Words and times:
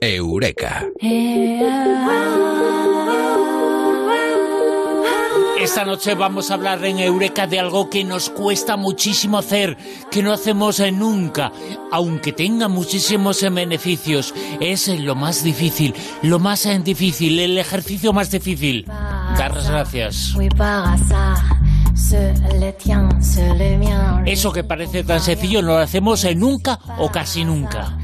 Eureka. 0.00 0.86
Esta 5.60 5.84
noche 5.84 6.14
vamos 6.14 6.50
a 6.50 6.54
hablar 6.54 6.84
en 6.84 6.98
Eureka 7.00 7.46
de 7.46 7.58
algo 7.58 7.90
que 7.90 8.04
nos 8.04 8.30
cuesta 8.30 8.76
muchísimo 8.76 9.38
hacer, 9.38 9.76
que 10.10 10.22
no 10.22 10.32
hacemos 10.32 10.80
nunca, 10.92 11.50
aunque 11.90 12.32
tenga 12.32 12.68
muchísimos 12.68 13.42
beneficios. 13.42 14.32
Es 14.60 14.86
lo 14.88 15.14
más 15.14 15.42
difícil, 15.42 15.94
lo 16.22 16.38
más 16.38 16.68
difícil, 16.84 17.40
el 17.40 17.58
ejercicio 17.58 18.12
más 18.12 18.30
difícil. 18.30 18.84
Dar 18.86 19.56
las 19.56 19.68
gracias. 19.68 20.34
Eso 24.26 24.52
que 24.52 24.64
parece 24.64 25.04
tan 25.04 25.20
sencillo 25.20 25.62
no 25.62 25.68
lo 25.68 25.78
hacemos 25.78 26.26
nunca 26.34 26.80
o 26.98 27.10
casi 27.10 27.44
nunca. 27.44 27.95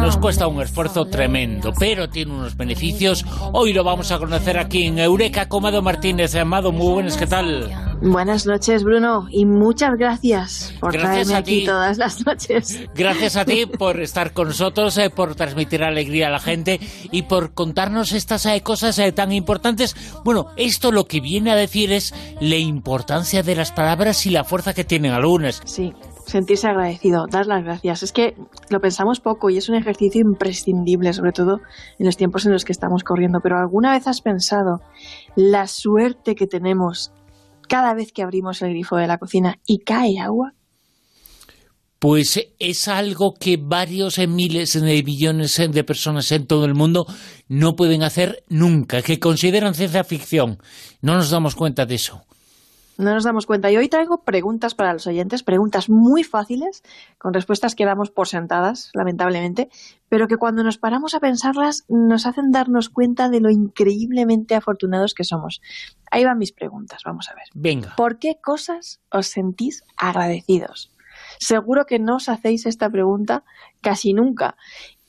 Nos 0.00 0.16
cuesta 0.18 0.46
un 0.46 0.62
esfuerzo 0.62 1.06
tremendo, 1.06 1.72
pero 1.78 2.08
tiene 2.08 2.32
unos 2.32 2.56
beneficios. 2.56 3.24
Hoy 3.52 3.72
lo 3.72 3.82
vamos 3.82 4.12
a 4.12 4.18
conocer 4.18 4.58
aquí 4.58 4.86
en 4.86 4.98
Eureka. 4.98 5.48
Comado 5.48 5.82
Martínez, 5.82 6.34
Amado, 6.36 6.70
muy 6.70 6.92
buenas, 6.92 7.16
¿qué 7.16 7.26
tal? 7.26 7.70
Buenas 8.04 8.46
noches, 8.46 8.82
Bruno, 8.82 9.28
y 9.30 9.46
muchas 9.46 9.96
gracias 9.96 10.74
por 10.80 10.92
traerme 10.92 11.36
aquí 11.36 11.64
todas 11.64 11.98
las 11.98 12.26
noches. 12.26 12.80
Gracias 12.96 13.36
a 13.36 13.44
ti 13.44 13.66
por 13.78 14.00
estar 14.00 14.32
con 14.32 14.48
nosotros, 14.48 14.98
eh, 14.98 15.08
por 15.08 15.36
transmitir 15.36 15.84
alegría 15.84 16.26
a 16.26 16.30
la 16.30 16.40
gente 16.40 16.80
y 17.12 17.22
por 17.22 17.54
contarnos 17.54 18.10
estas 18.10 18.44
eh, 18.46 18.60
cosas 18.60 18.98
eh, 18.98 19.12
tan 19.12 19.30
importantes. 19.30 19.94
Bueno, 20.24 20.48
esto 20.56 20.90
lo 20.90 21.06
que 21.06 21.20
viene 21.20 21.52
a 21.52 21.56
decir 21.56 21.92
es 21.92 22.12
la 22.40 22.56
importancia 22.56 23.44
de 23.44 23.54
las 23.54 23.70
palabras 23.70 24.26
y 24.26 24.30
la 24.30 24.42
fuerza 24.42 24.74
que 24.74 24.82
tienen 24.82 25.12
algunas. 25.12 25.62
Sí, 25.64 25.92
sentirse 26.26 26.68
agradecido, 26.68 27.26
dar 27.30 27.46
las 27.46 27.64
gracias. 27.64 28.02
Es 28.02 28.12
que 28.12 28.36
lo 28.70 28.80
pensamos 28.80 29.20
poco 29.20 29.50
y 29.50 29.56
es 29.56 29.68
un 29.68 29.74
ejercicio 29.74 30.20
imprescindible, 30.20 31.12
sobre 31.12 31.32
todo 31.32 31.60
en 31.98 32.06
los 32.06 32.16
tiempos 32.16 32.46
en 32.46 32.52
los 32.52 32.64
que 32.64 32.72
estamos 32.72 33.04
corriendo. 33.04 33.40
Pero 33.42 33.58
¿alguna 33.58 33.92
vez 33.92 34.06
has 34.06 34.20
pensado 34.20 34.80
la 35.36 35.66
suerte 35.66 36.34
que 36.34 36.46
tenemos 36.46 37.12
cada 37.68 37.94
vez 37.94 38.12
que 38.12 38.22
abrimos 38.22 38.62
el 38.62 38.70
grifo 38.70 38.96
de 38.96 39.06
la 39.06 39.18
cocina 39.18 39.58
y 39.66 39.78
cae 39.80 40.18
agua? 40.18 40.54
Pues 41.98 42.48
es 42.58 42.88
algo 42.88 43.32
que 43.32 43.56
varios 43.56 44.18
miles 44.26 44.72
de 44.72 45.02
millones 45.04 45.56
de 45.56 45.84
personas 45.84 46.32
en 46.32 46.48
todo 46.48 46.64
el 46.64 46.74
mundo 46.74 47.06
no 47.46 47.76
pueden 47.76 48.02
hacer 48.02 48.42
nunca, 48.48 49.02
que 49.02 49.20
consideran 49.20 49.74
ciencia 49.74 50.02
ficción. 50.02 50.58
No 51.00 51.14
nos 51.14 51.30
damos 51.30 51.54
cuenta 51.54 51.86
de 51.86 51.94
eso. 51.94 52.24
No 52.98 53.14
nos 53.14 53.24
damos 53.24 53.46
cuenta. 53.46 53.70
Y 53.70 53.76
hoy 53.76 53.88
traigo 53.88 54.22
preguntas 54.22 54.74
para 54.74 54.92
los 54.92 55.06
oyentes, 55.06 55.42
preguntas 55.42 55.88
muy 55.88 56.24
fáciles, 56.24 56.82
con 57.18 57.32
respuestas 57.32 57.74
que 57.74 57.84
damos 57.84 58.10
por 58.10 58.28
sentadas, 58.28 58.90
lamentablemente, 58.94 59.70
pero 60.08 60.28
que 60.28 60.36
cuando 60.36 60.62
nos 60.62 60.78
paramos 60.78 61.14
a 61.14 61.20
pensarlas 61.20 61.84
nos 61.88 62.26
hacen 62.26 62.52
darnos 62.52 62.90
cuenta 62.90 63.28
de 63.30 63.40
lo 63.40 63.50
increíblemente 63.50 64.54
afortunados 64.54 65.14
que 65.14 65.24
somos. 65.24 65.60
Ahí 66.10 66.24
van 66.24 66.38
mis 66.38 66.52
preguntas, 66.52 67.02
vamos 67.04 67.28
a 67.30 67.34
ver. 67.34 67.44
Venga. 67.54 67.94
¿Por 67.96 68.18
qué 68.18 68.38
cosas 68.42 69.00
os 69.10 69.26
sentís 69.26 69.82
agradecidos? 69.96 70.90
Seguro 71.38 71.86
que 71.86 71.98
no 71.98 72.16
os 72.16 72.28
hacéis 72.28 72.66
esta 72.66 72.90
pregunta 72.90 73.42
casi 73.80 74.12
nunca. 74.12 74.56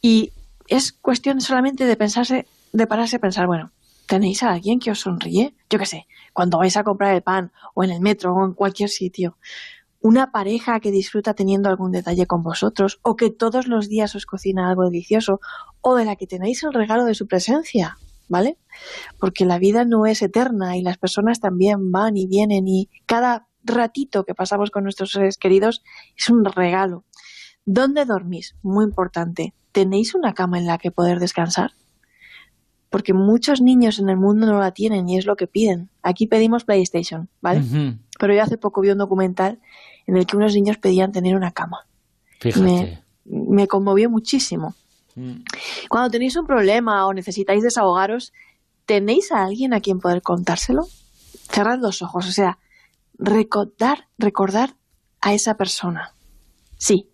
Y 0.01 0.31
es 0.67 0.93
cuestión 0.93 1.41
solamente 1.41 1.85
de 1.85 1.97
pensarse, 1.97 2.47
de 2.71 2.87
pararse 2.87 3.17
a 3.17 3.19
pensar, 3.19 3.47
bueno, 3.47 3.71
¿tenéis 4.07 4.43
a 4.43 4.51
alguien 4.51 4.79
que 4.79 4.91
os 4.91 5.01
sonríe? 5.01 5.55
Yo 5.69 5.79
qué 5.79 5.85
sé, 5.85 6.07
cuando 6.33 6.57
vais 6.57 6.77
a 6.77 6.83
comprar 6.83 7.15
el 7.15 7.21
pan 7.21 7.51
o 7.73 7.83
en 7.83 7.91
el 7.91 8.01
metro 8.01 8.33
o 8.33 8.45
en 8.45 8.53
cualquier 8.53 8.89
sitio. 8.89 9.37
Una 10.01 10.31
pareja 10.31 10.79
que 10.81 10.91
disfruta 10.91 11.33
teniendo 11.33 11.69
algún 11.69 11.91
detalle 11.91 12.25
con 12.25 12.43
vosotros 12.43 12.99
o 13.03 13.15
que 13.15 13.29
todos 13.29 13.67
los 13.67 13.87
días 13.87 14.15
os 14.15 14.25
cocina 14.25 14.69
algo 14.69 14.83
delicioso 14.83 15.39
o 15.81 15.95
de 15.95 16.05
la 16.05 16.17
que 16.17 16.27
tenéis 16.27 16.63
el 16.63 16.73
regalo 16.73 17.05
de 17.05 17.15
su 17.15 17.25
presencia, 17.27 17.97
¿vale? 18.27 18.57
Porque 19.17 19.45
la 19.45 19.59
vida 19.59 19.85
no 19.85 20.05
es 20.05 20.21
eterna 20.21 20.75
y 20.75 20.81
las 20.81 20.97
personas 20.97 21.39
también 21.39 21.91
van 21.91 22.17
y 22.17 22.27
vienen 22.27 22.67
y 22.67 22.89
cada 23.05 23.47
ratito 23.63 24.25
que 24.25 24.35
pasamos 24.35 24.71
con 24.71 24.83
nuestros 24.83 25.11
seres 25.11 25.37
queridos 25.37 25.83
es 26.17 26.29
un 26.29 26.43
regalo. 26.43 27.05
¿Dónde 27.65 28.03
dormís? 28.03 28.55
Muy 28.61 28.83
importante. 28.83 29.53
¿Tenéis 29.71 30.15
una 30.15 30.33
cama 30.33 30.59
en 30.59 30.67
la 30.67 30.77
que 30.77 30.91
poder 30.91 31.19
descansar? 31.19 31.71
Porque 32.93 33.15
muchos 33.15 33.59
niños 33.59 33.97
en 33.97 34.07
el 34.07 34.17
mundo 34.17 34.45
no 34.45 34.59
la 34.59 34.69
tienen 34.69 35.09
y 35.09 35.17
es 35.17 35.25
lo 35.25 35.35
que 35.35 35.47
piden. 35.47 35.89
Aquí 36.03 36.27
pedimos 36.27 36.63
PlayStation, 36.63 37.27
¿vale? 37.41 37.63
Pero 38.19 38.35
yo 38.35 38.43
hace 38.43 38.59
poco 38.59 38.81
vi 38.81 38.91
un 38.91 38.99
documental 38.99 39.59
en 40.05 40.15
el 40.15 40.27
que 40.27 40.37
unos 40.37 40.53
niños 40.53 40.77
pedían 40.77 41.11
tener 41.11 41.35
una 41.35 41.49
cama. 41.49 41.87
Fíjate. 42.39 43.01
Me, 43.25 43.67
conmovió 43.67 44.11
muchísimo. 44.11 44.75
Mm. 45.15 45.37
Cuando 45.89 46.11
tenéis 46.11 46.35
un 46.35 46.45
problema 46.45 47.07
o 47.07 47.15
necesitáis 47.15 47.63
desahogaros, 47.63 48.31
¿tenéis 48.85 49.31
a 49.31 49.43
alguien 49.43 49.73
a 49.73 49.81
quien 49.81 49.99
poder 49.99 50.21
contárselo? 50.21 50.85
Cerrad 51.49 51.79
los 51.79 52.03
ojos, 52.03 52.27
o 52.27 52.31
sea, 52.31 52.59
recordar, 53.17 54.07
recordar 54.19 54.75
a 55.19 55.33
esa 55.33 55.57
persona. 55.57 56.13
Sí, 56.77 57.09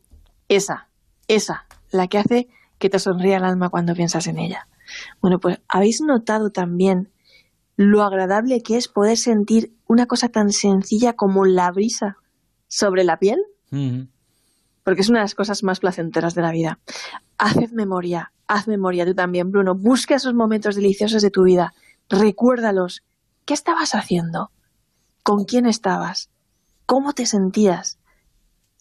esa, 0.49 0.89
esa, 1.29 1.67
la 1.89 2.09
que 2.09 2.17
hace 2.17 2.49
que 2.79 2.89
te 2.89 2.99
sonría 2.99 3.37
el 3.37 3.45
alma 3.45 3.69
cuando 3.69 3.95
piensas 3.95 4.27
en 4.27 4.39
ella. 4.39 4.67
Bueno, 5.21 5.39
pues 5.39 5.59
¿habéis 5.67 6.01
notado 6.01 6.51
también 6.51 7.11
lo 7.75 8.03
agradable 8.03 8.61
que 8.61 8.77
es 8.77 8.87
poder 8.87 9.17
sentir 9.17 9.73
una 9.87 10.05
cosa 10.05 10.29
tan 10.29 10.51
sencilla 10.51 11.13
como 11.13 11.45
la 11.45 11.71
brisa 11.71 12.17
sobre 12.67 13.03
la 13.03 13.17
piel? 13.17 13.39
Porque 14.83 15.01
es 15.01 15.09
una 15.09 15.19
de 15.19 15.25
las 15.25 15.35
cosas 15.35 15.63
más 15.63 15.79
placenteras 15.79 16.35
de 16.35 16.41
la 16.41 16.51
vida. 16.51 16.79
Haced 17.37 17.71
memoria, 17.71 18.33
haz 18.47 18.67
memoria 18.67 19.05
tú 19.05 19.13
también, 19.13 19.51
Bruno. 19.51 19.75
Busca 19.75 20.15
esos 20.15 20.33
momentos 20.33 20.75
deliciosos 20.75 21.21
de 21.21 21.31
tu 21.31 21.43
vida. 21.43 21.73
Recuérdalos. 22.09 23.03
¿Qué 23.45 23.53
estabas 23.53 23.95
haciendo? 23.95 24.51
¿Con 25.23 25.45
quién 25.45 25.65
estabas? 25.65 26.29
¿Cómo 26.85 27.13
te 27.13 27.25
sentías? 27.25 27.99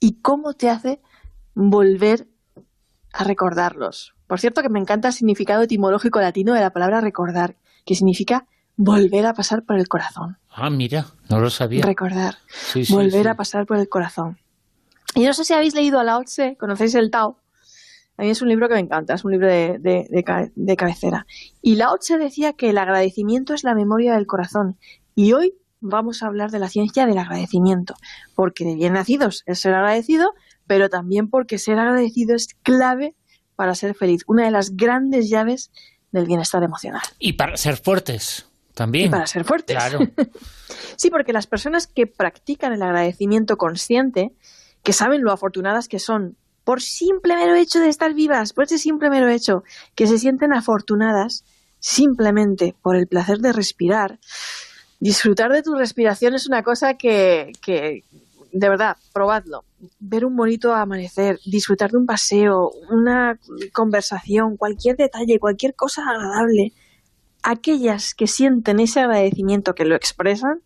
¿Y 0.01 0.21
cómo 0.21 0.55
te 0.55 0.71
hace 0.71 1.01
volver 1.55 2.27
a 3.13 3.25
recordarlos? 3.25 4.15
Por 4.27 4.41
cierto, 4.41 4.63
que 4.63 4.69
me 4.69 4.79
encanta 4.79 5.09
el 5.09 5.15
significado 5.15 5.63
etimológico 5.63 6.21
latino 6.21 6.55
de 6.55 6.61
la 6.61 6.71
palabra 6.71 7.01
recordar, 7.01 7.57
que 7.85 7.95
significa 7.95 8.47
volver 8.77 9.27
a 9.27 9.35
pasar 9.35 9.65
por 9.65 9.79
el 9.79 9.89
corazón. 9.89 10.39
Ah, 10.51 10.71
mira, 10.71 11.07
no 11.29 11.41
lo 11.41 11.51
sabía. 11.51 11.85
Recordar, 11.85 12.37
volver 12.91 13.29
a 13.29 13.37
pasar 13.37 13.67
por 13.67 13.79
el 13.79 13.89
corazón. 13.89 14.39
Y 15.15 15.25
no 15.25 15.33
sé 15.33 15.45
si 15.45 15.55
habéis 15.55 15.75
leído 15.75 15.99
a 15.99 16.05
Lao 16.05 16.23
Tse, 16.25 16.57
conocéis 16.59 16.95
el 16.95 17.11
Tao. 17.11 17.39
A 18.17 18.23
mí 18.23 18.31
es 18.31 18.43
un 18.43 18.49
libro 18.49 18.69
que 18.69 18.75
me 18.75 18.81
encanta, 18.81 19.15
es 19.15 19.25
un 19.25 19.33
libro 19.33 19.47
de, 19.47 19.79
de 19.81 20.77
cabecera. 20.77 21.27
Y 21.63 21.77
Lao 21.77 21.97
Tse 21.99 22.19
decía 22.19 22.53
que 22.53 22.71
el 22.71 22.79
agradecimiento 22.79 23.55
es 23.55 23.65
la 23.65 23.75
memoria 23.75 24.15
del 24.15 24.27
corazón. 24.27 24.77
Y 25.15 25.33
hoy 25.33 25.55
vamos 25.81 26.23
a 26.23 26.27
hablar 26.27 26.51
de 26.51 26.59
la 26.59 26.69
ciencia 26.69 27.07
del 27.07 27.19
agradecimiento, 27.19 27.95
porque 28.35 28.65
de 28.65 28.75
bien 28.75 28.95
nacidos 28.95 29.43
es 29.47 29.61
ser 29.61 29.75
agradecido, 29.75 30.35
pero 30.69 30.89
también 30.89 31.29
porque 31.29 31.59
ser 31.59 31.81
agradecido 31.81 32.37
es 32.37 32.55
clave 32.62 33.17
para 33.56 33.75
ser 33.75 33.97
feliz, 33.97 34.23
una 34.29 34.45
de 34.45 34.53
las 34.53 34.77
grandes 34.77 35.29
llaves 35.29 35.73
del 36.12 36.27
bienestar 36.27 36.62
emocional. 36.62 37.03
Y 37.19 37.33
para 37.33 37.56
ser 37.56 37.77
fuertes 37.77 38.47
también. 38.75 39.07
Y 39.07 39.11
para 39.11 39.27
ser 39.27 39.45
fuertes. 39.45 39.77
Claro. 39.77 39.99
sí, 40.97 41.11
porque 41.11 41.33
las 41.33 41.49
personas 41.49 41.89
que 41.89 42.07
practican 42.07 42.73
el 42.73 42.83
agradecimiento 42.83 43.57
consciente, 43.57 44.33
que 44.84 44.93
saben 44.93 45.23
lo 45.23 45.33
afortunadas 45.33 45.89
que 45.89 45.99
son 45.99 46.37
por 46.62 46.83
simple 46.83 47.34
mero 47.34 47.57
hecho 47.57 47.81
de 47.81 47.89
estar 47.89 48.15
vivas, 48.15 48.53
por 48.53 48.65
ese 48.65 48.78
simple 48.78 49.11
mero 49.11 49.28
hecho, 49.28 49.65
que 49.95 50.07
se 50.07 50.19
sienten 50.19 50.53
afortunadas 50.53 51.45
simplemente 51.81 52.77
por 52.83 52.95
el 52.95 53.07
placer 53.07 53.39
de 53.39 53.53
respirar, 53.53 54.19
disfrutar 55.01 55.51
de 55.51 55.62
tu 55.62 55.75
respiración 55.75 56.34
es 56.34 56.47
una 56.47 56.62
cosa 56.62 56.95
que, 56.95 57.53
que 57.61 58.05
de 58.53 58.69
verdad, 58.69 58.97
probadlo. 59.12 59.64
Ver 59.98 60.25
un 60.25 60.36
bonito 60.36 60.75
amanecer, 60.75 61.38
disfrutar 61.44 61.91
de 61.91 61.98
un 61.98 62.06
paseo, 62.06 62.71
una 62.91 63.39
conversación, 63.72 64.56
cualquier 64.56 64.97
detalle, 64.97 65.39
cualquier 65.39 65.74
cosa 65.74 66.03
agradable. 66.03 66.72
Aquellas 67.42 68.15
que 68.15 68.27
sienten 68.27 68.80
ese 68.80 69.00
agradecimiento, 69.00 69.74
que 69.74 69.84
lo 69.84 69.95
expresan, 69.95 70.62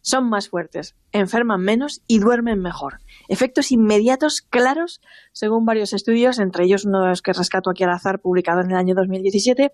son 0.00 0.28
más 0.28 0.50
fuertes, 0.50 0.96
enferman 1.12 1.62
menos 1.62 2.02
y 2.06 2.18
duermen 2.18 2.60
mejor. 2.60 3.00
Efectos 3.28 3.72
inmediatos 3.72 4.42
claros, 4.42 5.00
según 5.32 5.64
varios 5.64 5.94
estudios, 5.94 6.38
entre 6.38 6.64
ellos 6.64 6.84
uno 6.84 7.02
de 7.02 7.08
los 7.08 7.22
que 7.22 7.32
rescato 7.32 7.70
aquí 7.70 7.84
al 7.84 7.90
azar, 7.90 8.20
publicado 8.20 8.60
en 8.60 8.70
el 8.70 8.76
año 8.76 8.94
2017, 8.94 9.72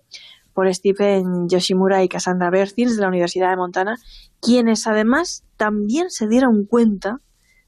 por 0.53 0.73
Stephen 0.73 1.49
Yoshimura 1.49 2.01
y 2.03 2.07
Cassandra 2.07 2.49
Berthins 2.49 2.95
de 2.95 3.01
la 3.01 3.09
Universidad 3.09 3.49
de 3.49 3.57
Montana, 3.57 3.97
quienes 4.41 4.87
además 4.87 5.43
también 5.57 6.09
se 6.09 6.29
dieron 6.29 6.65
cuenta 6.65 7.19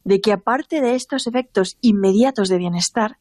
de 0.04 0.22
que 0.22 0.32
aparte 0.32 0.82
de 0.82 0.96
estos 0.96 1.28
efectos 1.28 1.78
inmediatos 1.82 2.50
de 2.50 2.58
bienestar, 2.58 3.18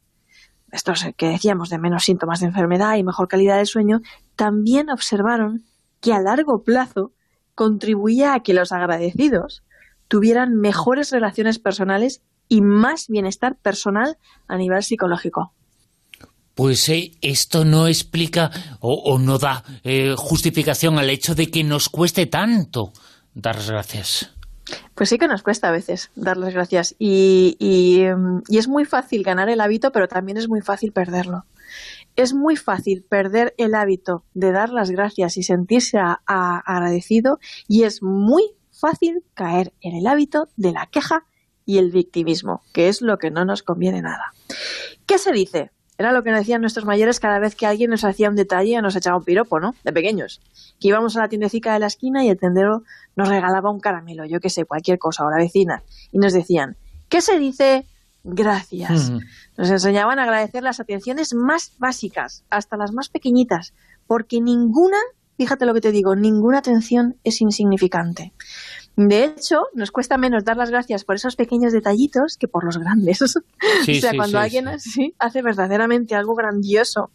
estos 0.71 1.05
que 1.17 1.29
decíamos 1.29 1.69
de 1.69 1.77
menos 1.77 2.03
síntomas 2.03 2.39
de 2.39 2.47
enfermedad 2.47 2.95
y 2.97 3.03
mejor 3.03 3.27
calidad 3.27 3.57
del 3.57 3.67
sueño, 3.67 4.01
también 4.35 4.89
observaron 4.89 5.63
que 6.01 6.13
a 6.13 6.19
largo 6.19 6.63
plazo 6.63 7.11
contribuía 7.55 8.33
a 8.33 8.41
que 8.41 8.53
los 8.53 8.71
agradecidos 8.71 9.63
tuvieran 10.07 10.55
mejores 10.55 11.11
relaciones 11.11 11.59
personales 11.59 12.21
y 12.49 12.61
más 12.61 13.07
bienestar 13.07 13.55
personal 13.55 14.17
a 14.47 14.57
nivel 14.57 14.83
psicológico. 14.83 15.53
Pues 16.55 16.87
eh, 16.89 17.11
esto 17.21 17.65
no 17.65 17.87
explica 17.87 18.51
o, 18.79 19.17
no 19.17 19.39
da 19.39 19.63
eh, 19.83 20.13
justificación 20.15 20.99
al 20.99 21.09
hecho 21.09 21.33
de 21.33 21.49
que 21.49 21.63
nos 21.63 21.89
cueste 21.89 22.27
tanto 22.27 22.93
dar 23.33 23.57
gracias. 23.65 24.29
Pues 24.95 25.09
sí 25.09 25.17
que 25.17 25.27
nos 25.27 25.43
cuesta 25.43 25.69
a 25.69 25.71
veces 25.71 26.11
dar 26.15 26.37
las 26.37 26.53
gracias 26.53 26.95
y, 26.99 27.57
y, 27.59 28.57
es 28.57 28.67
muy 28.67 28.85
fácil 28.85 29.23
ganar 29.23 29.49
el 29.49 29.61
hábito, 29.61 29.91
pero 29.91 30.07
también 30.07 30.37
es 30.37 30.47
muy 30.47 30.61
fácil 30.61 30.91
perderlo. 30.91 31.45
Es 32.15 32.33
muy 32.33 32.55
fácil 32.55 33.03
perder 33.03 33.55
el 33.57 33.73
hábito 33.73 34.23
de 34.35 34.51
dar 34.51 34.69
las 34.69 34.91
gracias 34.91 35.37
y 35.37 35.43
sentirse 35.43 35.97
agradecido 36.25 37.39
y 37.67 37.83
es 37.83 38.03
muy 38.03 38.43
fácil 38.71 39.23
caer 39.33 39.73
en 39.81 39.95
el 39.95 40.05
hábito 40.05 40.47
de 40.55 40.71
la 40.71 40.85
queja 40.87 41.25
y 41.65 41.77
el 41.77 41.89
victimismo, 41.89 42.61
que 42.73 42.89
es 42.89 43.01
lo 43.01 43.17
que 43.17 43.31
no 43.31 43.45
nos 43.45 43.63
conviene 43.63 44.01
nada. 44.01 44.33
¿Qué 45.05 45.17
se 45.17 45.31
dice? 45.31 45.71
Era 46.03 46.11
lo 46.11 46.21
que 46.21 46.31
nos 46.31 46.39
decían 46.39 46.59
nuestros 46.59 46.85
mayores 46.85 47.21
cada 47.21 47.39
vez 47.39 47.55
que 47.55 47.65
alguien 47.65 47.89
nos 47.89 48.03
hacía 48.03 48.29
un 48.29 48.35
detalle 48.35 48.77
o 48.77 48.81
nos 48.81 48.95
echaba 48.95 49.15
un 49.15 49.23
piropo, 49.23 49.61
¿no? 49.61 49.73
De 49.85 49.93
pequeños. 49.93 50.41
Que 50.79 50.89
íbamos 50.89 51.15
a 51.15 51.21
la 51.21 51.29
tiendecica 51.29 51.71
de 51.71 51.79
la 51.79 51.87
esquina 51.87 52.25
y 52.25 52.29
el 52.29 52.37
tendero 52.37 52.83
nos 53.15 53.29
regalaba 53.29 53.71
un 53.71 53.79
caramelo, 53.79 54.25
yo 54.25 54.41
qué 54.41 54.49
sé, 54.49 54.65
cualquier 54.65 54.99
cosa, 54.99 55.25
o 55.25 55.29
la 55.29 55.37
vecina. 55.37 55.81
Y 56.11 56.19
nos 56.19 56.33
decían, 56.33 56.75
¿qué 57.07 57.21
se 57.21 57.39
dice? 57.39 57.87
Gracias. 58.25 59.11
Nos 59.57 59.69
enseñaban 59.69 60.19
a 60.19 60.23
agradecer 60.23 60.61
las 60.61 60.81
atenciones 60.81 61.33
más 61.33 61.73
básicas, 61.77 62.43
hasta 62.49 62.75
las 62.75 62.91
más 62.91 63.07
pequeñitas, 63.07 63.73
porque 64.05 64.41
ninguna, 64.41 64.97
fíjate 65.37 65.65
lo 65.65 65.73
que 65.73 65.81
te 65.81 65.91
digo, 65.91 66.15
ninguna 66.17 66.59
atención 66.59 67.15
es 67.23 67.39
insignificante. 67.39 68.33
De 68.95 69.25
hecho, 69.25 69.61
nos 69.73 69.91
cuesta 69.91 70.17
menos 70.17 70.45
dar 70.45 70.57
las 70.57 70.69
gracias 70.69 71.03
por 71.03 71.15
esos 71.15 71.35
pequeños 71.35 71.73
detallitos 71.73 72.37
que 72.37 72.47
por 72.47 72.63
los 72.63 72.77
grandes. 72.77 73.21
o 73.35 73.93
sea, 73.99 74.11
cuando 74.15 74.39
alguien 74.39 74.67
hace 74.67 75.41
verdaderamente 75.41 76.15
algo 76.15 76.35
grandioso 76.35 77.09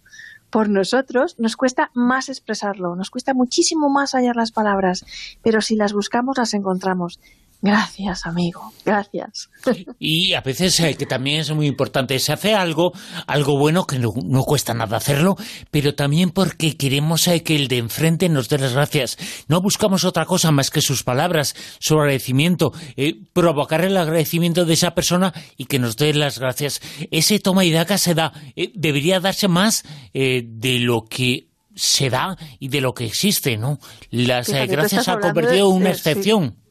por 0.50 0.68
nosotros, 0.68 1.36
nos 1.38 1.56
cuesta 1.56 1.90
más 1.94 2.28
expresarlo, 2.28 2.96
nos 2.96 3.10
cuesta 3.10 3.34
muchísimo 3.34 3.90
más 3.90 4.12
hallar 4.12 4.34
las 4.34 4.50
palabras, 4.50 5.04
pero 5.42 5.60
si 5.60 5.76
las 5.76 5.92
buscamos 5.92 6.38
las 6.38 6.54
encontramos. 6.54 7.20
Gracias, 7.60 8.24
amigo, 8.24 8.72
gracias. 8.84 9.50
Y 9.98 10.34
a 10.34 10.40
veces, 10.42 10.78
eh, 10.78 10.94
que 10.94 11.06
también 11.06 11.40
es 11.40 11.50
muy 11.50 11.66
importante, 11.66 12.16
se 12.20 12.32
hace 12.32 12.54
algo, 12.54 12.92
algo 13.26 13.58
bueno 13.58 13.84
que 13.84 13.98
no, 13.98 14.12
cuesta 14.44 14.74
nada 14.74 14.96
hacerlo, 14.96 15.34
pero 15.72 15.94
también 15.94 16.30
porque 16.30 16.76
queremos 16.76 17.26
eh, 17.26 17.42
que 17.42 17.56
el 17.56 17.66
de 17.66 17.78
enfrente 17.78 18.28
nos 18.28 18.48
dé 18.48 18.58
las 18.58 18.74
gracias. 18.74 19.18
No 19.48 19.60
buscamos 19.60 20.04
otra 20.04 20.24
cosa 20.24 20.52
más 20.52 20.70
que 20.70 20.80
sus 20.80 21.02
palabras, 21.02 21.56
su 21.80 21.98
agradecimiento, 21.98 22.72
eh, 22.96 23.14
provocar 23.32 23.84
el 23.84 23.96
agradecimiento 23.96 24.64
de 24.64 24.74
esa 24.74 24.92
persona 24.92 25.34
y 25.56 25.64
que 25.64 25.80
nos 25.80 25.96
dé 25.96 26.14
las 26.14 26.38
gracias. 26.38 26.80
Ese 27.10 27.40
toma 27.40 27.64
y 27.64 27.72
daca 27.72 27.98
se 27.98 28.14
da, 28.14 28.32
debería 28.74 29.18
darse 29.18 29.48
más 29.48 29.82
de 30.12 30.78
lo 30.78 31.02
que 31.08 31.48
se 31.74 32.08
da 32.08 32.36
y 32.60 32.68
de 32.68 32.80
lo 32.80 32.92
que 32.92 33.04
existe, 33.04 33.56
¿no? 33.56 33.78
Las 34.10 34.48
gracias 34.48 35.04
se 35.04 35.10
ha 35.10 35.18
convertido 35.18 35.70
en 35.70 35.76
una 35.76 35.90
excepción. 35.90 36.67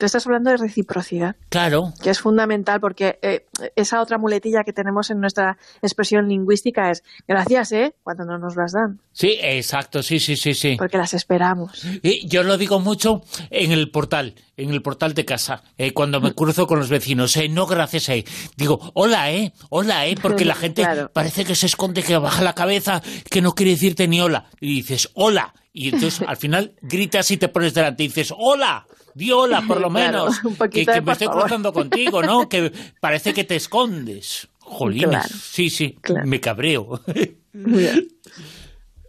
Tú 0.00 0.06
estás 0.06 0.26
hablando 0.26 0.50
de 0.50 0.56
reciprocidad. 0.56 1.36
Claro. 1.50 1.92
Que 2.02 2.08
es 2.08 2.20
fundamental 2.20 2.80
porque 2.80 3.18
eh, 3.20 3.44
esa 3.76 4.00
otra 4.00 4.16
muletilla 4.16 4.64
que 4.64 4.72
tenemos 4.72 5.10
en 5.10 5.20
nuestra 5.20 5.58
expresión 5.82 6.26
lingüística 6.26 6.90
es 6.90 7.04
gracias, 7.28 7.70
¿eh? 7.72 7.92
Cuando 8.02 8.24
no 8.24 8.38
nos 8.38 8.56
las 8.56 8.72
dan. 8.72 8.98
Sí, 9.12 9.36
exacto, 9.42 10.02
sí, 10.02 10.18
sí, 10.18 10.36
sí, 10.36 10.54
sí. 10.54 10.76
Porque 10.78 10.96
las 10.96 11.12
esperamos. 11.12 11.84
Y 12.02 12.26
yo 12.26 12.42
lo 12.44 12.56
digo 12.56 12.80
mucho 12.80 13.20
en 13.50 13.72
el 13.72 13.90
portal, 13.90 14.36
en 14.56 14.70
el 14.70 14.80
portal 14.80 15.12
de 15.12 15.26
casa, 15.26 15.64
eh, 15.76 15.92
cuando 15.92 16.18
me 16.18 16.32
cruzo 16.32 16.66
con 16.66 16.78
los 16.78 16.88
vecinos, 16.88 17.36
eh, 17.36 17.50
no 17.50 17.66
gracias, 17.66 18.08
eh. 18.08 18.24
Digo, 18.56 18.92
hola, 18.94 19.30
eh, 19.30 19.52
hola, 19.68 20.06
eh, 20.06 20.14
porque 20.22 20.46
la 20.46 20.54
gente 20.56 20.82
parece 21.12 21.44
que 21.44 21.54
se 21.54 21.66
esconde, 21.66 22.02
que 22.02 22.16
baja 22.16 22.42
la 22.42 22.54
cabeza, 22.54 23.02
que 23.30 23.42
no 23.42 23.54
quiere 23.54 23.72
decirte 23.72 24.08
ni 24.08 24.22
hola. 24.22 24.46
Y 24.60 24.76
dices, 24.76 25.10
hola. 25.12 25.52
Y 25.74 25.90
entonces 25.90 26.22
al 26.26 26.38
final 26.38 26.74
gritas 26.80 27.30
y 27.30 27.36
te 27.36 27.48
pones 27.48 27.74
delante 27.74 28.04
y 28.04 28.08
dices, 28.08 28.32
hola. 28.34 28.86
Viola, 29.14 29.62
por 29.66 29.80
lo 29.80 29.90
menos, 29.90 30.40
que, 30.70 30.84
me 31.02 31.12
estoy 31.12 31.28
cruzando 31.28 31.72
contigo, 31.72 32.22
¿no? 32.22 32.48
Que 32.48 32.72
parece 33.00 33.32
que 33.32 33.44
te 33.44 33.56
escondes. 33.56 34.48
Jolines, 34.58 35.26
sí, 35.26 35.68
sí, 35.68 35.98
me 36.24 36.40
cabreo. 36.40 37.00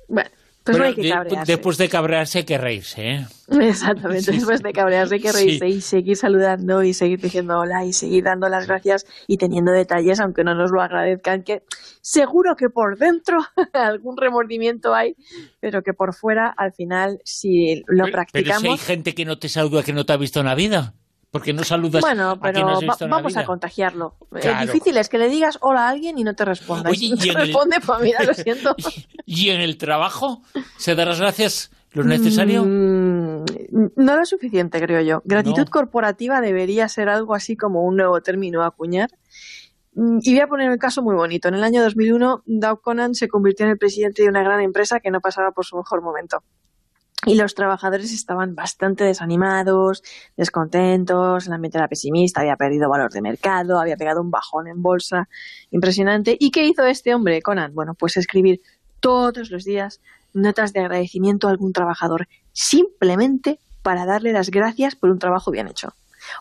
bueno, 0.07 0.29
pues 0.63 0.77
no 0.77 0.83
hay 0.83 0.93
que 0.93 1.09
cabrearse. 1.09 1.51
Después 1.51 1.77
de 1.77 1.89
cabrearse 1.89 2.37
hay 2.39 2.43
que 2.43 2.57
reírse, 2.57 3.09
¿eh? 3.09 3.27
Exactamente, 3.49 4.31
después 4.31 4.61
de 4.61 4.71
cabrearse 4.73 5.15
hay 5.15 5.21
que 5.21 5.31
reírse 5.31 5.67
y 5.67 5.81
seguir 5.81 6.15
saludando 6.15 6.83
y 6.83 6.93
seguir 6.93 7.19
diciendo 7.19 7.59
hola 7.59 7.83
y 7.83 7.93
seguir 7.93 8.23
dando 8.23 8.47
las 8.47 8.67
gracias 8.67 9.05
y 9.27 9.37
teniendo 9.37 9.71
detalles, 9.71 10.19
aunque 10.19 10.43
no 10.43 10.53
nos 10.53 10.71
lo 10.71 10.81
agradezcan, 10.81 11.43
que 11.43 11.63
seguro 12.01 12.55
que 12.55 12.69
por 12.69 12.97
dentro 12.97 13.39
algún 13.73 14.17
remordimiento 14.17 14.93
hay, 14.93 15.15
pero 15.59 15.81
que 15.81 15.93
por 15.93 16.13
fuera, 16.13 16.53
al 16.55 16.73
final, 16.73 17.19
si 17.25 17.83
lo 17.87 18.05
practicamos... 18.11 18.61
Pero 18.61 18.75
si 18.75 18.81
hay 18.81 18.85
gente 18.87 19.15
que 19.15 19.25
no 19.25 19.39
te 19.39 19.49
saluda, 19.49 19.83
que 19.83 19.93
no 19.93 20.05
te 20.05 20.13
ha 20.13 20.17
visto 20.17 20.39
en 20.39 20.45
la 20.45 20.55
vida 20.55 20.93
porque 21.31 21.53
no 21.53 21.63
saludas 21.63 22.01
bueno, 22.01 22.37
pero 22.41 22.79
vamos 23.09 23.37
a 23.37 23.45
contagiarlo. 23.45 24.15
Lo 24.29 24.59
difícil 24.59 24.97
es 24.97 25.07
que 25.07 25.17
le 25.17 25.29
digas 25.29 25.57
hola 25.61 25.87
a 25.87 25.89
alguien 25.89 26.19
y 26.19 26.25
no 26.25 26.35
te 26.35 26.43
responda. 26.43 26.89
Oye, 26.89 27.05
y 27.13 27.17
te 27.17 27.31
responde, 27.31 27.77
pues 27.85 28.01
mira, 28.01 28.21
lo 28.23 28.33
siento. 28.33 28.75
¿Y 29.25 29.49
en 29.49 29.61
el 29.61 29.77
trabajo 29.77 30.41
se 30.77 30.93
da 30.93 31.05
las 31.05 31.21
gracias 31.21 31.71
lo 31.93 32.03
necesario? 32.03 32.65
Mm, 32.65 33.45
no 33.95 34.17
lo 34.17 34.25
suficiente, 34.25 34.81
creo 34.81 35.01
yo. 35.01 35.21
Gratitud 35.23 35.67
corporativa 35.69 36.41
debería 36.41 36.89
ser 36.89 37.07
algo 37.07 37.33
así 37.33 37.55
como 37.55 37.85
un 37.85 37.95
nuevo 37.95 38.21
término 38.21 38.63
a 38.63 38.67
acuñar. 38.67 39.09
Mm, 39.93 40.19
y 40.21 40.33
voy 40.33 40.41
a 40.41 40.47
poner 40.47 40.69
un 40.69 40.77
caso 40.77 41.01
muy 41.01 41.15
bonito. 41.15 41.47
En 41.47 41.53
el 41.53 41.63
año 41.63 41.81
2001, 41.81 42.43
Dow 42.45 42.81
Conan 42.81 43.15
se 43.15 43.29
convirtió 43.29 43.65
en 43.65 43.71
el 43.71 43.77
presidente 43.77 44.21
de 44.21 44.27
una 44.27 44.43
gran 44.43 44.59
empresa 44.59 44.99
que 44.99 45.11
no 45.11 45.21
pasaba 45.21 45.51
por 45.51 45.65
su 45.65 45.77
mejor 45.77 46.01
momento 46.01 46.43
y 47.25 47.35
los 47.35 47.53
trabajadores 47.53 48.11
estaban 48.13 48.55
bastante 48.55 49.03
desanimados, 49.03 50.03
descontentos, 50.35 51.45
el 51.45 51.53
ambiente 51.53 51.77
era 51.77 51.87
pesimista, 51.87 52.41
había 52.41 52.55
perdido 52.55 52.89
valor 52.89 53.11
de 53.11 53.21
mercado, 53.21 53.79
había 53.79 53.95
pegado 53.95 54.21
un 54.21 54.31
bajón 54.31 54.67
en 54.67 54.81
bolsa 54.81 55.29
impresionante. 55.69 56.35
¿Y 56.39 56.49
qué 56.51 56.65
hizo 56.65 56.85
este 56.85 57.13
hombre, 57.13 57.41
Conan? 57.41 57.73
Bueno, 57.75 57.93
pues 57.93 58.17
escribir 58.17 58.61
todos 58.99 59.51
los 59.51 59.63
días 59.63 60.01
notas 60.33 60.73
de 60.73 60.79
agradecimiento 60.79 61.47
a 61.47 61.51
algún 61.51 61.73
trabajador, 61.73 62.27
simplemente 62.53 63.59
para 63.83 64.05
darle 64.05 64.33
las 64.33 64.49
gracias 64.49 64.95
por 64.95 65.09
un 65.09 65.19
trabajo 65.19 65.51
bien 65.51 65.67
hecho. 65.67 65.93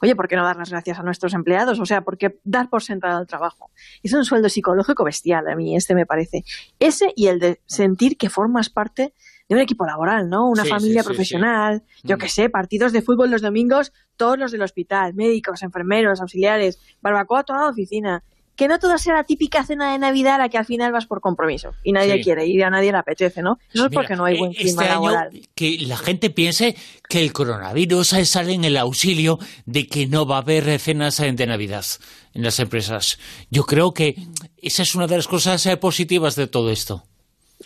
Oye, 0.03 0.15
¿por 0.15 0.29
qué 0.29 0.37
no 0.37 0.45
dar 0.45 0.57
las 0.57 0.71
gracias 0.71 0.99
a 0.99 1.03
nuestros 1.03 1.35
empleados? 1.35 1.81
O 1.81 1.87
sea, 1.87 2.03
¿por 2.03 2.19
qué 2.19 2.39
dar 2.45 2.69
por 2.69 2.83
sentado 2.83 3.21
el 3.21 3.27
trabajo? 3.27 3.71
Es 4.03 4.13
un 4.13 4.25
sueldo 4.25 4.49
psicológico 4.49 5.05
bestial, 5.05 5.49
a 5.49 5.57
mí 5.57 5.77
este 5.77 5.95
me 5.95 6.07
parece. 6.07 6.45
Ese 6.79 7.13
y 7.17 7.29
el 7.29 7.39
de 7.39 7.61
sentir 7.67 8.17
que 8.17 8.31
formas 8.31 8.71
parte 8.71 9.15
de 9.51 9.57
un 9.57 9.61
equipo 9.61 9.85
laboral, 9.85 10.29
¿no? 10.31 10.49
Una 10.49 10.65
familia 10.65 11.03
profesional, 11.03 11.83
yo 12.05 12.19
qué 12.19 12.29
sé, 12.29 12.49
partidos 12.49 12.93
de 12.93 13.03
fútbol 13.03 13.33
los 13.33 13.43
domingos, 13.43 13.93
todos 14.17 14.39
los 14.39 14.53
del 14.53 14.63
hospital, 14.63 15.13
médicos, 15.15 15.65
enfermeros, 15.65 16.21
auxiliares, 16.21 16.79
barbacoa 17.03 17.43
toda 17.43 17.63
la 17.63 17.71
oficina. 17.71 18.23
Que 18.55 18.69
no 18.69 18.79
todo 18.79 18.97
sea 18.99 19.15
la 19.15 19.25
típica 19.25 19.65
cena 19.65 19.91
de 19.91 19.99
Navidad 19.99 20.35
a 20.35 20.39
la 20.39 20.49
que 20.51 20.59
al 20.59 20.67
final 20.67 20.93
vas 20.93 21.07
por 21.07 21.21
compromiso 21.21 21.73
y 21.83 21.93
nadie 21.93 22.21
quiere 22.21 22.47
ir 22.47 22.61
y 22.61 22.63
a 22.63 22.71
nadie 22.71 22.93
le 22.93 22.99
apetece, 22.99 23.43
¿no? 23.43 23.59
Eso 23.73 23.87
es 23.87 23.93
porque 23.93 24.15
no 24.15 24.27
hay 24.27 24.39
buen 24.39 24.53
clima 24.53 24.83
este 24.83 24.85
laboral. 24.85 25.31
que 25.55 25.79
la 25.81 25.97
gente 25.97 26.31
piense 26.31 26.77
que 27.09 27.21
el 27.21 27.33
coronavirus 27.33 28.09
sale 28.25 28.53
en 28.53 28.65
el 28.65 28.77
auxilio 28.77 29.39
de 29.65 29.89
que 29.89 30.07
no 30.07 30.27
va 30.27 30.37
a 30.37 30.41
haber 30.43 30.79
cenas 30.79 31.17
de 31.17 31.47
Navidad 31.47 31.87
en 32.35 32.43
las 32.45 32.61
empresas. 32.61 33.19
Yo 33.51 33.65
creo 33.65 33.95
que 33.95 34.15
esa 34.59 34.83
es 34.83 34.95
una 34.95 35.09
de 35.09 35.17
las 35.17 35.27
cosas 35.27 35.65
eh, 35.67 35.77
positivas 35.77 36.37
de 36.37 36.47
todo 36.47 36.71
esto. 36.71 37.10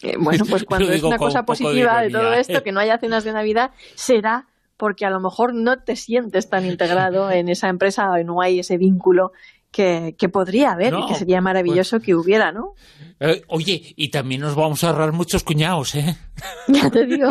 Eh, 0.03 0.17
bueno, 0.19 0.45
pues 0.49 0.65
cuando 0.69 0.91
es 0.91 1.03
una 1.03 1.19
cosa 1.19 1.45
positiva 1.45 2.03
de, 2.03 2.11
todo 2.11 2.33
esto, 2.33 2.63
que 2.63 2.73
no 2.73 2.81
haya 2.81 2.99
cenas 2.99 3.25
de 3.25 3.33
Navidad, 3.33 3.71
será 3.95 4.47
porque 4.77 5.05
a 5.07 5.11
lo 5.11 5.21
mejor 5.21 5.55
no 5.55 5.79
te 5.83 5.97
sientes 5.97 6.49
tan 6.49 6.67
integrado 6.67 7.31
en 7.31 7.49
esa 7.49 7.69
empresa 7.69 8.11
o 8.11 8.23
no 8.25 8.41
hay 8.41 8.61
ese 8.61 8.77
vínculo 8.77 9.33
que, 9.71 10.29
podría 10.33 10.73
haber 10.73 10.95
y 10.95 11.07
que 11.09 11.15
sería 11.17 11.41
maravilloso 11.41 11.97
pues 11.97 12.07
que 12.07 12.15
hubiera, 12.15 12.53
¿no? 12.53 12.75
Eh, 13.19 13.43
oye, 13.49 13.93
y 13.97 14.09
también 14.09 14.41
nos 14.41 14.55
vamos 14.55 14.85
a 14.85 14.91
ahorrar 14.91 15.13
muchos 15.13 15.43
cuñados, 15.43 15.97
¿eh? 15.97 16.17
Ya 16.69 16.89
te 16.91 17.05
digo. 17.07 17.29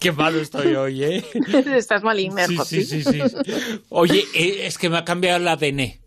Qué 0.00 0.10
malo 0.10 0.40
estoy 0.40 0.74
hoy, 0.74 1.04
¿eh? 1.04 1.24
Estás 1.76 2.02
mal 2.02 2.18
inmerso. 2.18 2.64
Sí, 2.64 2.84
sí, 2.84 3.04
sí, 3.04 3.20
Oye, 3.90 4.24
eh, 4.34 4.66
es 4.66 4.76
que 4.76 4.88
me 4.88 4.98
ha 4.98 5.04
cambiado 5.04 5.38
el 5.38 5.46
ADN. 5.46 6.01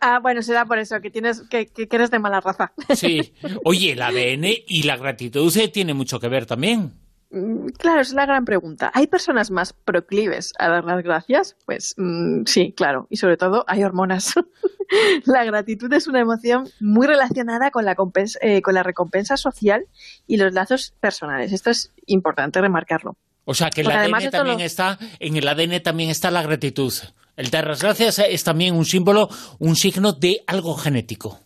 Ah, 0.00 0.20
bueno, 0.20 0.42
será 0.42 0.64
por 0.64 0.78
eso, 0.78 1.00
que 1.00 1.10
tienes 1.10 1.42
que, 1.48 1.66
que, 1.66 1.88
eres 1.90 2.10
de 2.10 2.18
mala 2.18 2.40
raza. 2.40 2.72
Sí. 2.94 3.34
Oye, 3.64 3.92
el 3.92 4.02
ADN 4.02 4.44
y 4.66 4.84
la 4.84 4.96
gratitud 4.96 5.52
tiene 5.72 5.92
mucho 5.94 6.20
que 6.20 6.28
ver 6.28 6.46
también. 6.46 6.92
Mm, 7.32 7.68
claro, 7.78 8.00
es 8.02 8.12
la 8.12 8.26
gran 8.26 8.44
pregunta. 8.44 8.90
¿Hay 8.94 9.06
personas 9.06 9.50
más 9.50 9.72
proclives 9.72 10.52
a 10.58 10.68
dar 10.68 10.84
las 10.84 11.02
gracias? 11.02 11.56
Pues 11.64 11.94
mm, 11.96 12.42
sí, 12.44 12.72
claro. 12.76 13.06
Y 13.10 13.16
sobre 13.16 13.36
todo 13.36 13.64
hay 13.66 13.82
hormonas. 13.82 14.34
la 15.24 15.44
gratitud 15.44 15.92
es 15.92 16.06
una 16.06 16.20
emoción 16.20 16.68
muy 16.78 17.06
relacionada 17.06 17.70
con 17.70 17.84
la, 17.84 17.96
eh, 18.40 18.62
con 18.62 18.74
la 18.74 18.82
recompensa 18.82 19.36
social 19.36 19.86
y 20.26 20.36
los 20.36 20.52
lazos 20.52 20.94
personales. 21.00 21.52
Esto 21.52 21.70
es 21.70 21.90
importante 22.06 22.60
remarcarlo. 22.60 23.16
O 23.44 23.54
sea, 23.54 23.70
que 23.70 23.80
el 23.80 23.90
ADN 23.90 24.30
también 24.30 24.60
está, 24.60 24.98
en 25.18 25.36
el 25.36 25.48
ADN 25.48 25.82
también 25.82 26.10
está 26.10 26.30
la 26.30 26.42
gratitud. 26.42 26.92
El 27.36 27.50
dar 27.50 27.66
las 27.66 27.82
gracias 27.82 28.18
es 28.18 28.44
también 28.44 28.74
un 28.74 28.84
símbolo, 28.84 29.28
un 29.58 29.76
signo 29.76 30.12
de 30.12 30.42
algo 30.46 30.74
genético. 30.74 31.38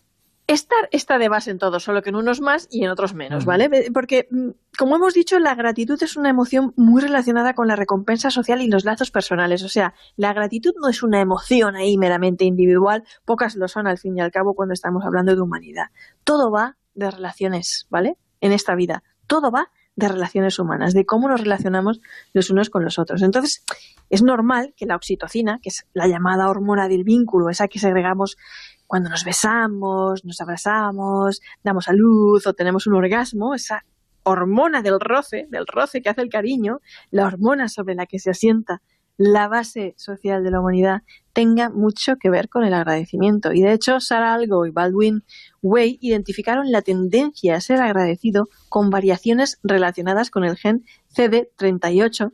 Estar 0.47 0.87
está 0.91 1.17
de 1.17 1.27
base 1.27 1.51
en 1.51 1.59
todo, 1.59 1.81
solo 1.81 2.01
que 2.01 2.09
en 2.09 2.15
unos 2.15 2.39
más 2.39 2.69
y 2.71 2.85
en 2.85 2.89
otros 2.89 3.13
menos, 3.13 3.43
¿vale? 3.43 3.69
Porque, 3.93 4.29
mm, 4.31 4.51
como 4.77 4.95
hemos 4.95 5.13
dicho, 5.13 5.39
la 5.39 5.55
gratitud 5.55 6.01
es 6.01 6.15
una 6.15 6.29
emoción 6.29 6.73
muy 6.77 7.01
relacionada 7.01 7.53
con 7.53 7.67
la 7.67 7.75
recompensa 7.75 8.31
social 8.31 8.61
y 8.61 8.69
los 8.69 8.85
lazos 8.85 9.11
personales. 9.11 9.63
O 9.63 9.69
sea, 9.69 9.93
la 10.15 10.31
gratitud 10.33 10.71
no 10.81 10.87
es 10.87 11.03
una 11.03 11.19
emoción 11.19 11.75
ahí 11.75 11.97
meramente 11.97 12.45
individual, 12.45 13.03
pocas 13.25 13.55
lo 13.57 13.67
son 13.67 13.87
al 13.87 13.97
fin 13.97 14.17
y 14.17 14.21
al 14.21 14.31
cabo 14.31 14.53
cuando 14.53 14.73
estamos 14.73 15.03
hablando 15.05 15.35
de 15.35 15.41
humanidad. 15.41 15.87
Todo 16.23 16.49
va 16.49 16.77
de 16.95 17.11
relaciones, 17.11 17.85
¿vale? 17.89 18.17
En 18.39 18.53
esta 18.53 18.73
vida. 18.75 19.03
Todo 19.27 19.51
va 19.51 19.69
de 19.97 20.07
relaciones 20.07 20.59
humanas, 20.59 20.93
de 20.93 21.05
cómo 21.05 21.27
nos 21.27 21.41
relacionamos 21.41 21.99
los 22.31 22.51
unos 22.51 22.69
con 22.69 22.85
los 22.85 22.99
otros. 22.99 23.23
Entonces, 23.23 23.63
es 24.09 24.21
normal 24.21 24.73
que 24.77 24.85
la 24.85 24.95
oxitocina, 24.95 25.59
que 25.61 25.69
es 25.69 25.87
la 25.93 26.07
llamada 26.07 26.49
hormona 26.49 26.87
del 26.87 27.03
vínculo, 27.03 27.49
esa 27.49 27.67
que 27.67 27.79
segregamos 27.79 28.37
cuando 28.85 29.09
nos 29.09 29.25
besamos, 29.25 30.23
nos 30.23 30.39
abrazamos, 30.39 31.41
damos 31.63 31.89
a 31.89 31.93
luz 31.93 32.45
o 32.45 32.53
tenemos 32.53 32.85
un 32.85 32.93
orgasmo, 32.93 33.55
esa 33.55 33.83
hormona 34.21 34.83
del 34.83 34.99
roce, 34.99 35.47
del 35.49 35.65
roce 35.65 36.01
que 36.01 36.09
hace 36.09 36.21
el 36.21 36.29
cariño, 36.29 36.79
la 37.09 37.25
hormona 37.25 37.67
sobre 37.67 37.95
la 37.95 38.05
que 38.05 38.19
se 38.19 38.29
asienta 38.29 38.83
la 39.17 39.47
base 39.47 39.95
social 39.97 40.43
de 40.43 40.51
la 40.51 40.59
humanidad, 40.59 41.01
tenga 41.33 41.69
mucho 41.69 42.15
que 42.17 42.29
ver 42.29 42.49
con 42.49 42.63
el 42.63 42.73
agradecimiento. 42.73 43.51
Y 43.51 43.61
de 43.61 43.73
hecho, 43.73 43.99
Sarah 43.99 44.33
Algo 44.33 44.65
y 44.65 44.71
Baldwin 44.71 45.23
Way 45.61 45.99
identificaron 46.01 46.71
la 46.71 46.81
tendencia 46.81 47.55
a 47.55 47.61
ser 47.61 47.81
agradecido 47.81 48.47
con 48.69 48.89
variaciones 48.89 49.59
relacionadas 49.63 50.29
con 50.29 50.43
el 50.43 50.57
gen 50.57 50.85
CD38 51.15 52.31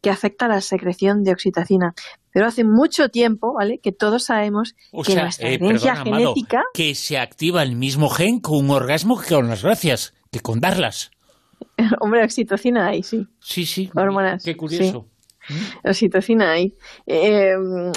que 0.00 0.10
afecta 0.10 0.44
a 0.44 0.48
la 0.48 0.60
secreción 0.60 1.24
de 1.24 1.32
oxitocina. 1.32 1.94
Pero 2.30 2.46
hace 2.46 2.62
mucho 2.62 3.08
tiempo, 3.08 3.54
¿vale? 3.54 3.78
Que 3.78 3.90
todos 3.90 4.24
sabemos 4.24 4.74
que 5.04 5.14
nuestra 5.14 5.48
eh, 5.48 5.54
herencia 5.54 5.96
genética... 5.96 6.62
que 6.74 6.94
se 6.94 7.16
activa 7.16 7.62
el 7.62 7.74
mismo 7.76 8.10
gen 8.10 8.40
con 8.40 8.58
un 8.58 8.70
orgasmo 8.70 9.18
que 9.18 9.34
con 9.34 9.48
las 9.48 9.62
gracias, 9.62 10.14
que 10.30 10.40
con 10.40 10.60
darlas. 10.60 11.10
Hombre, 12.00 12.22
oxitocina 12.22 12.88
hay, 12.88 13.02
sí. 13.02 13.26
Sí, 13.40 13.64
sí. 13.64 13.90
Hormonas. 13.94 14.44
Qué 14.44 14.56
curioso. 14.56 15.08
Oxitocina 15.84 16.52
hay. 16.52 16.74
Eh, 17.06 17.54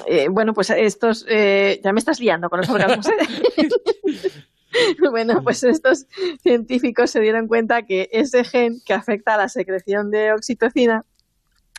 eh, 0.07 0.27
bueno, 0.29 0.53
pues 0.53 0.69
estos... 0.69 1.25
ya 1.25 1.93
me 1.93 1.99
estás 1.99 2.19
liando 2.19 2.49
con 2.49 2.59
los 2.59 2.69
orgasmos. 2.69 3.07
bueno, 5.11 5.41
pues 5.43 5.63
estos 5.63 6.05
científicos 6.41 7.11
se 7.11 7.19
dieron 7.19 7.47
cuenta 7.47 7.83
que 7.83 8.09
ese 8.11 8.43
gen 8.43 8.81
que 8.85 8.93
afecta 8.93 9.35
a 9.35 9.37
la 9.37 9.49
secreción 9.49 10.11
de 10.11 10.33
oxitocina 10.33 11.05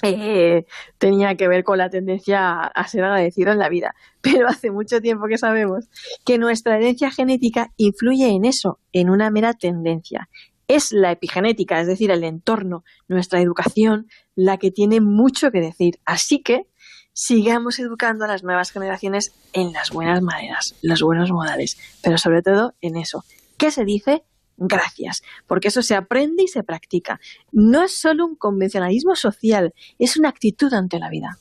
eh, 0.02 0.64
tenía 0.98 1.34
que 1.34 1.48
ver 1.48 1.64
con 1.64 1.78
la 1.78 1.90
tendencia 1.90 2.60
a 2.60 2.88
ser 2.88 3.02
agradecido 3.02 3.52
en 3.52 3.58
la 3.58 3.68
vida. 3.68 3.94
Pero 4.20 4.48
hace 4.48 4.70
mucho 4.70 5.00
tiempo 5.00 5.26
que 5.26 5.38
sabemos 5.38 5.88
que 6.25 6.38
nuestra 6.38 6.76
herencia 6.76 7.10
genética 7.10 7.72
influye 7.76 8.28
en 8.28 8.44
eso, 8.44 8.78
en 8.92 9.10
una 9.10 9.30
mera 9.30 9.54
tendencia. 9.54 10.28
Es 10.68 10.92
la 10.92 11.10
epigenética, 11.10 11.80
es 11.80 11.87
decir, 11.87 12.10
el 12.10 12.25
entorno, 12.25 12.84
nuestra 13.08 13.40
educación, 13.40 14.06
la 14.34 14.58
que 14.58 14.70
tiene 14.70 15.00
mucho 15.00 15.50
que 15.50 15.60
decir. 15.60 15.98
Así 16.04 16.42
que 16.42 16.66
sigamos 17.12 17.78
educando 17.78 18.25
a 18.25 18.28
las 18.28 18.44
nuevas 18.44 18.70
generaciones 18.70 19.32
en 19.52 19.72
las 19.72 19.90
buenas 19.90 20.22
maneras, 20.22 20.76
los 20.82 21.02
buenos 21.02 21.32
modales, 21.32 21.76
pero 22.02 22.18
sobre 22.18 22.42
todo 22.42 22.75
en 22.80 22.96
eso. 22.96 23.25
¿Qué 23.56 23.70
se 23.70 23.84
dice? 23.84 24.22
gracias, 24.58 25.22
porque 25.46 25.68
eso 25.68 25.82
se 25.82 25.94
aprende 25.94 26.42
y 26.42 26.48
se 26.48 26.64
practica. 26.64 27.20
No 27.52 27.84
es 27.84 27.94
solo 27.96 28.26
un 28.26 28.34
convencionalismo 28.34 29.14
social, 29.14 29.72
es 29.98 30.16
una 30.16 30.28
actitud 30.28 30.72
ante 30.75 30.98
la 30.98 31.08
vida. 31.08 31.38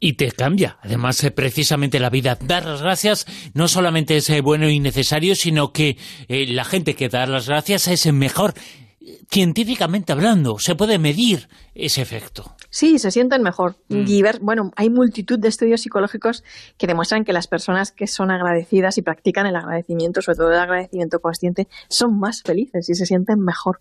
Y 0.00 0.12
te 0.14 0.30
cambia, 0.30 0.78
además, 0.82 1.22
eh, 1.24 1.30
precisamente 1.30 1.98
la 1.98 2.10
vida. 2.10 2.38
Dar 2.40 2.66
las 2.66 2.82
gracias 2.82 3.26
no 3.54 3.66
solamente 3.66 4.16
es 4.16 4.30
eh, 4.30 4.40
bueno 4.40 4.68
y 4.68 4.78
necesario, 4.78 5.34
sino 5.34 5.72
que 5.72 5.96
eh, 6.28 6.46
la 6.46 6.64
gente 6.64 6.94
que 6.94 7.08
da 7.08 7.26
las 7.26 7.48
gracias 7.48 7.88
es 7.88 8.12
mejor 8.12 8.54
científicamente 9.30 10.12
hablando, 10.12 10.58
se 10.58 10.74
puede 10.74 10.98
medir 10.98 11.48
ese 11.74 12.02
efecto. 12.02 12.54
Sí, 12.70 12.98
se 12.98 13.10
sienten 13.10 13.42
mejor. 13.42 13.76
Mm. 13.88 14.04
bueno, 14.40 14.72
hay 14.76 14.90
multitud 14.90 15.38
de 15.38 15.48
estudios 15.48 15.80
psicológicos 15.80 16.44
que 16.76 16.86
demuestran 16.86 17.24
que 17.24 17.32
las 17.32 17.46
personas 17.46 17.92
que 17.92 18.06
son 18.06 18.30
agradecidas 18.30 18.98
y 18.98 19.02
practican 19.02 19.46
el 19.46 19.56
agradecimiento, 19.56 20.22
sobre 20.22 20.36
todo 20.36 20.52
el 20.52 20.58
agradecimiento 20.58 21.20
consciente, 21.20 21.68
son 21.88 22.18
más 22.18 22.42
felices 22.42 22.88
y 22.88 22.94
se 22.94 23.06
sienten 23.06 23.40
mejor. 23.40 23.78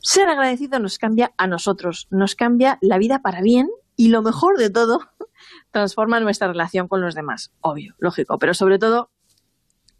Ser 0.00 0.28
agradecido 0.28 0.78
nos 0.78 0.98
cambia 0.98 1.32
a 1.36 1.46
nosotros, 1.46 2.08
nos 2.10 2.34
cambia 2.34 2.78
la 2.80 2.98
vida 2.98 3.20
para 3.20 3.40
bien 3.40 3.68
y 3.96 4.08
lo 4.08 4.22
mejor 4.22 4.58
de 4.58 4.70
todo, 4.70 5.00
transforma 5.70 6.20
nuestra 6.20 6.48
relación 6.48 6.88
con 6.88 7.00
los 7.00 7.14
demás. 7.14 7.52
Obvio, 7.60 7.94
lógico, 7.98 8.38
pero 8.38 8.54
sobre 8.54 8.78
todo 8.78 9.10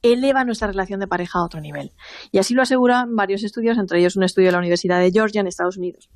eleva 0.03 0.45
nuestra 0.45 0.69
relación 0.69 1.01
de 1.01 1.09
pareja 1.09 1.39
a 1.39 1.45
otro 1.45 1.61
nivel. 1.61 1.93
Y 2.31 2.39
así 2.39 2.55
lo 2.55 2.63
aseguran 2.63 3.17
varios 3.17 3.43
estudios, 3.43 3.79
entre 3.79 3.99
ellos 4.01 4.17
un 4.17 4.23
estudio 4.23 4.49
de 4.49 4.53
la 4.53 4.59
Universidad 4.59 5.01
de 5.01 5.11
Georgia 5.11 5.41
en 5.41 5.47
Estados 5.47 5.79
Unidos, 5.79 6.11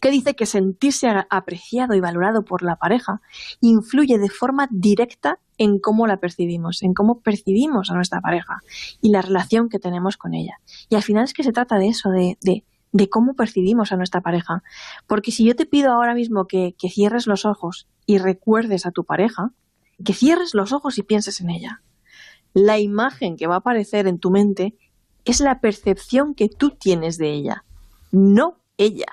que 0.00 0.10
dice 0.10 0.34
que 0.34 0.46
sentirse 0.46 1.08
apreciado 1.30 1.94
y 1.94 2.00
valorado 2.00 2.44
por 2.44 2.62
la 2.62 2.76
pareja 2.76 3.22
influye 3.60 4.18
de 4.18 4.28
forma 4.28 4.68
directa 4.70 5.38
en 5.56 5.78
cómo 5.78 6.06
la 6.06 6.18
percibimos, 6.18 6.82
en 6.82 6.94
cómo 6.94 7.20
percibimos 7.20 7.90
a 7.90 7.94
nuestra 7.94 8.20
pareja 8.20 8.58
y 9.00 9.10
la 9.10 9.22
relación 9.22 9.68
que 9.68 9.78
tenemos 9.78 10.16
con 10.16 10.34
ella. 10.34 10.60
Y 10.90 10.96
al 10.96 11.02
final 11.02 11.24
es 11.24 11.32
que 11.32 11.42
se 11.42 11.52
trata 11.52 11.78
de 11.78 11.88
eso, 11.88 12.10
de, 12.10 12.36
de, 12.42 12.64
cómo 13.10 13.34
percibimos 13.34 13.92
a 13.92 13.96
nuestra 13.96 14.20
pareja. 14.20 14.62
Porque 15.06 15.30
si 15.30 15.44
yo 15.44 15.54
te 15.56 15.66
pido 15.66 15.92
ahora 15.92 16.14
mismo 16.14 16.46
que, 16.46 16.74
que 16.78 16.88
cierres 16.88 17.26
los 17.26 17.44
ojos 17.44 17.88
y 18.06 18.18
recuerdes 18.18 18.86
a 18.86 18.90
tu 18.90 19.04
pareja, 19.04 19.50
que 20.04 20.14
cierres 20.14 20.54
los 20.54 20.72
ojos 20.72 20.98
y 20.98 21.02
pienses 21.02 21.40
en 21.40 21.50
ella, 21.50 21.82
la 22.54 22.78
imagen 22.78 23.36
que 23.36 23.46
va 23.46 23.56
a 23.56 23.58
aparecer 23.58 24.06
en 24.06 24.18
tu 24.18 24.30
mente 24.30 24.76
es 25.24 25.40
la 25.40 25.60
percepción 25.60 26.34
que 26.34 26.48
tú 26.48 26.70
tienes 26.70 27.18
de 27.18 27.32
ella, 27.32 27.64
no 28.12 28.60
ella. 28.78 29.06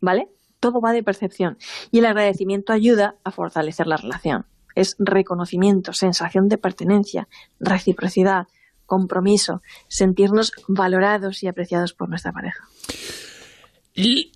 ¿Vale? 0.00 0.28
Todo 0.60 0.80
va 0.80 0.92
de 0.92 1.02
percepción. 1.02 1.58
Y 1.90 1.98
el 1.98 2.06
agradecimiento 2.06 2.72
ayuda 2.72 3.16
a 3.24 3.30
fortalecer 3.30 3.86
la 3.86 3.96
relación. 3.96 4.46
Es 4.74 4.94
reconocimiento, 4.98 5.92
sensación 5.92 6.48
de 6.48 6.58
pertenencia, 6.58 7.28
reciprocidad, 7.58 8.46
compromiso, 8.86 9.62
sentirnos 9.88 10.52
valorados 10.68 11.42
y 11.42 11.48
apreciados 11.48 11.92
por 11.92 12.08
nuestra 12.08 12.32
pareja. 12.32 12.64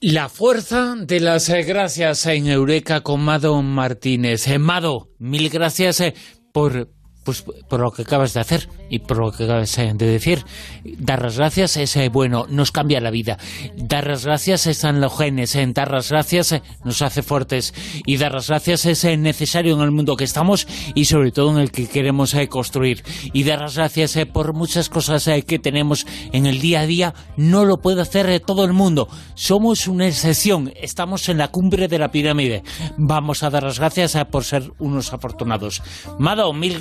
La 0.00 0.30
fuerza 0.30 0.94
de 0.96 1.20
las 1.20 1.50
eh, 1.50 1.62
gracias 1.64 2.24
en 2.24 2.46
Eureka 2.46 3.02
con 3.02 3.20
Mado 3.20 3.60
Martínez. 3.60 4.48
Eh, 4.48 4.58
Mado, 4.58 5.10
mil 5.18 5.50
gracias 5.50 6.00
eh, 6.00 6.14
por 6.52 6.88
pues 7.30 7.64
por 7.68 7.80
lo 7.80 7.90
que 7.92 8.02
acabas 8.02 8.34
de 8.34 8.40
hacer 8.40 8.68
y 8.88 8.98
por 8.98 9.18
lo 9.18 9.32
que 9.32 9.44
acabas 9.44 9.76
de 9.76 9.94
decir. 9.94 10.44
Dar 10.84 11.22
las 11.22 11.38
gracias 11.38 11.76
es 11.76 11.96
eh, 11.96 12.08
bueno, 12.08 12.46
nos 12.48 12.72
cambia 12.72 13.00
la 13.00 13.10
vida. 13.10 13.38
Dar 13.76 14.06
las 14.06 14.24
gracias 14.24 14.66
están 14.66 15.00
los 15.00 15.16
genes, 15.16 15.54
en 15.54 15.72
dar 15.72 15.90
las 15.90 16.10
gracias 16.10 16.52
eh, 16.52 16.62
nos 16.84 17.02
hace 17.02 17.22
fuertes 17.22 17.74
y 18.04 18.16
dar 18.16 18.32
las 18.32 18.48
gracias 18.48 18.86
es 18.86 19.04
eh, 19.04 19.16
necesario 19.16 19.74
en 19.74 19.82
el 19.82 19.90
mundo 19.90 20.16
que 20.16 20.24
estamos 20.24 20.66
y 20.94 21.04
sobre 21.04 21.30
todo 21.30 21.52
en 21.52 21.58
el 21.58 21.70
que 21.70 21.86
queremos 21.86 22.34
construir. 22.48 23.04
Y 23.32 23.44
dar 23.44 23.60
las 23.60 23.76
gracias 23.76 24.18
por 24.32 24.52
muchas 24.52 24.88
cosas 24.88 25.28
que 25.46 25.58
tenemos 25.58 26.06
en 26.32 26.46
el 26.46 26.60
día 26.60 26.80
a 26.80 26.86
día 26.86 27.14
no 27.36 27.64
lo 27.64 27.78
puede 27.78 28.02
hacer 28.02 28.40
todo 28.40 28.64
el 28.64 28.72
mundo. 28.72 29.08
Somos 29.34 29.86
una 29.86 30.06
excepción, 30.06 30.72
estamos 30.76 31.28
en 31.28 31.38
la 31.38 31.48
cumbre 31.48 31.88
de 31.88 31.98
la 31.98 32.10
pirámide. 32.10 32.62
Vamos 32.96 33.42
a 33.42 33.50
dar 33.50 33.62
las 33.62 33.78
gracias 33.78 34.16
por 34.30 34.44
ser 34.44 34.72
unos 34.78 35.12
afortunados. 35.12 35.82
Mado, 36.18 36.52
mil 36.52 36.78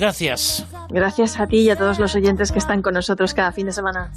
gracias. 0.88 1.38
A 1.40 1.46
ti 1.46 1.58
y 1.58 1.70
a 1.70 1.76
todos 1.76 1.98
los 1.98 2.14
oyentes 2.14 2.52
que 2.52 2.58
están 2.58 2.82
con 2.82 2.94
nosotros 2.94 3.34
cada 3.34 3.52
fin 3.52 3.66
de 3.66 3.72
semana. 3.72 4.10